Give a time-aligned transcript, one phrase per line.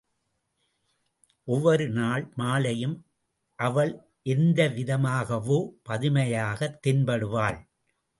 [1.47, 2.95] ஒவ்வொருநாள் மாலையும்
[3.59, 3.91] அவள்
[4.23, 7.59] எந்த விதமாகவோ புதுமையாகத் தென்படுவாள்.